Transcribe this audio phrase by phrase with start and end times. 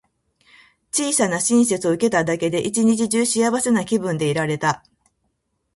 [0.91, 4.83] 小さな親切を受けただけで、一日中幸せな気分でいられた。